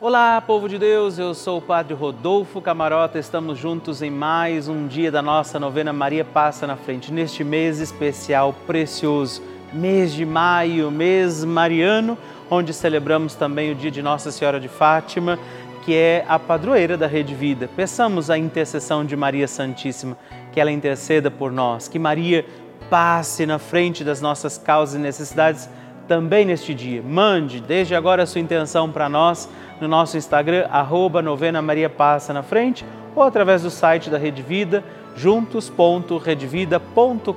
Olá, 0.00 0.40
povo 0.40 0.68
de 0.68 0.76
Deus, 0.76 1.20
eu 1.20 1.32
sou 1.34 1.58
o 1.58 1.62
Padre 1.62 1.94
Rodolfo 1.94 2.60
Camarota. 2.60 3.16
Estamos 3.16 3.56
juntos 3.56 4.02
em 4.02 4.10
mais 4.10 4.66
um 4.66 4.88
dia 4.88 5.08
da 5.10 5.22
nossa 5.22 5.60
novena 5.60 5.92
Maria 5.92 6.24
Passa 6.24 6.66
na 6.66 6.74
Frente, 6.76 7.12
neste 7.12 7.44
mês 7.44 7.78
especial 7.78 8.52
precioso, 8.66 9.40
mês 9.72 10.12
de 10.12 10.24
maio, 10.26 10.90
mês 10.90 11.44
mariano, 11.44 12.18
onde 12.50 12.74
celebramos 12.74 13.36
também 13.36 13.70
o 13.70 13.74
dia 13.76 13.90
de 13.90 14.02
Nossa 14.02 14.32
Senhora 14.32 14.58
de 14.58 14.66
Fátima, 14.66 15.38
que 15.84 15.94
é 15.94 16.24
a 16.28 16.40
padroeira 16.40 16.96
da 16.96 17.06
Rede 17.06 17.32
Vida. 17.34 17.70
Peçamos 17.76 18.30
a 18.30 18.36
intercessão 18.36 19.04
de 19.06 19.14
Maria 19.14 19.46
Santíssima, 19.46 20.18
que 20.52 20.60
ela 20.60 20.72
interceda 20.72 21.30
por 21.30 21.52
nós, 21.52 21.86
que 21.86 22.00
Maria 22.00 22.44
passe 22.90 23.46
na 23.46 23.60
frente 23.60 24.02
das 24.02 24.20
nossas 24.20 24.58
causas 24.58 24.96
e 24.96 24.98
necessidades 24.98 25.70
também 26.06 26.44
neste 26.44 26.74
dia. 26.74 27.02
Mande 27.02 27.60
desde 27.60 27.94
agora 27.94 28.22
a 28.24 28.26
sua 28.26 28.40
intenção 28.42 28.90
para 28.90 29.08
nós 29.08 29.48
no 29.80 29.88
nosso 29.88 30.16
Instagram, 30.18 30.66
arroba 30.70 31.20
novena 31.20 31.60
Maria 31.60 31.88
Passa 31.90 32.32
na 32.32 32.42
Frente 32.44 32.84
ou 33.14 33.22
através 33.22 33.62
do 33.62 33.68
site 33.70 34.08
da 34.10 34.18
Rede 34.18 34.42
Vida, 34.42 34.82
juntos.redvida.com.br 35.16 37.32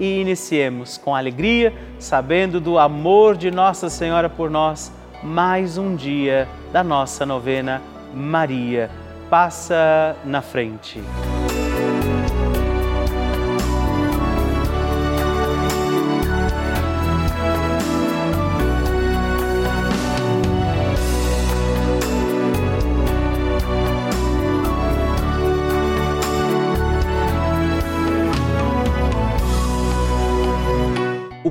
e 0.00 0.20
iniciemos 0.20 0.96
com 0.98 1.14
alegria, 1.16 1.72
sabendo 1.98 2.60
do 2.60 2.78
amor 2.78 3.36
de 3.36 3.50
Nossa 3.50 3.88
Senhora 3.90 4.28
por 4.28 4.48
nós, 4.50 4.92
mais 5.22 5.76
um 5.78 5.94
dia 5.96 6.48
da 6.72 6.84
nossa 6.84 7.24
novena 7.26 7.82
Maria 8.14 8.90
Passa 9.28 10.16
na 10.24 10.40
Frente. 10.40 11.00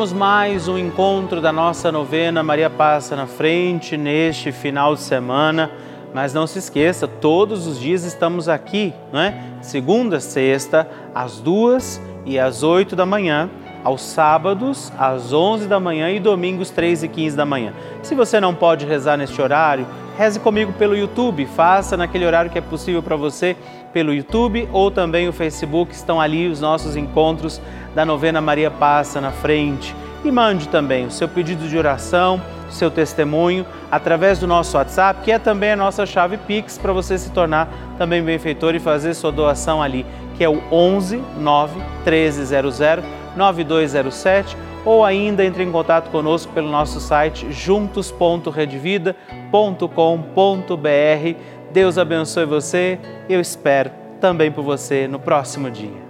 Iniciamos 0.00 0.18
mais 0.18 0.66
um 0.66 0.78
encontro 0.78 1.42
da 1.42 1.52
nossa 1.52 1.92
novena 1.92 2.42
Maria 2.42 2.70
Passa 2.70 3.14
na 3.14 3.26
Frente 3.26 3.98
neste 3.98 4.50
final 4.50 4.94
de 4.94 5.02
semana. 5.02 5.70
Mas 6.14 6.32
não 6.32 6.46
se 6.46 6.58
esqueça, 6.58 7.06
todos 7.06 7.66
os 7.66 7.78
dias 7.78 8.02
estamos 8.04 8.48
aqui, 8.48 8.94
né? 9.12 9.44
Segunda, 9.60 10.18
sexta, 10.18 10.88
às 11.14 11.36
duas 11.38 12.00
e 12.24 12.38
às 12.38 12.62
oito 12.62 12.96
da 12.96 13.04
manhã, 13.04 13.50
aos 13.84 14.00
sábados, 14.00 14.90
às 14.98 15.34
onze 15.34 15.66
da 15.68 15.78
manhã 15.78 16.10
e 16.10 16.18
domingos, 16.18 16.70
três 16.70 17.02
e 17.02 17.08
quinze 17.08 17.36
da 17.36 17.44
manhã. 17.44 17.74
Se 18.02 18.14
você 18.14 18.40
não 18.40 18.54
pode 18.54 18.86
rezar 18.86 19.18
neste 19.18 19.42
horário, 19.42 19.86
reze 20.16 20.40
comigo 20.40 20.72
pelo 20.72 20.96
YouTube, 20.96 21.44
faça 21.54 21.94
naquele 21.94 22.24
horário 22.24 22.50
que 22.50 22.56
é 22.56 22.60
possível 22.62 23.02
para 23.02 23.16
você 23.16 23.54
pelo 23.92 24.12
YouTube 24.14 24.68
ou 24.72 24.90
também 24.90 25.28
o 25.28 25.32
Facebook, 25.32 25.92
estão 25.92 26.20
ali 26.20 26.48
os 26.48 26.60
nossos 26.60 26.96
encontros 26.96 27.60
da 27.94 28.04
novena 28.04 28.40
Maria 28.40 28.70
Passa 28.70 29.20
na 29.20 29.30
frente. 29.30 29.94
E 30.24 30.30
mande 30.30 30.68
também 30.68 31.06
o 31.06 31.10
seu 31.10 31.28
pedido 31.28 31.66
de 31.66 31.76
oração, 31.78 32.40
o 32.68 32.72
seu 32.72 32.90
testemunho 32.90 33.64
através 33.90 34.38
do 34.38 34.46
nosso 34.46 34.76
WhatsApp, 34.76 35.22
que 35.24 35.32
é 35.32 35.38
também 35.38 35.72
a 35.72 35.76
nossa 35.76 36.04
chave 36.06 36.36
Pix 36.36 36.76
para 36.78 36.92
você 36.92 37.16
se 37.18 37.30
tornar 37.32 37.68
também 37.98 38.22
benfeitor 38.22 38.74
e 38.74 38.78
fazer 38.78 39.14
sua 39.14 39.32
doação 39.32 39.82
ali, 39.82 40.04
que 40.36 40.44
é 40.44 40.48
o 40.48 40.62
11 40.70 41.22
9 41.38 41.76
1300 42.04 42.80
9207 43.36 44.56
ou 44.84 45.04
ainda 45.04 45.44
entre 45.44 45.62
em 45.62 45.70
contato 45.70 46.10
conosco 46.10 46.52
pelo 46.52 46.70
nosso 46.70 47.00
site 47.00 47.46
juntos.redvida.com.br 47.50 49.10
Deus 51.70 51.98
abençoe 51.98 52.44
você. 52.44 52.98
Eu 53.28 53.40
espero 53.40 53.90
também 54.20 54.50
por 54.50 54.62
você 54.62 55.06
no 55.08 55.18
próximo 55.20 55.70
dia. 55.70 56.09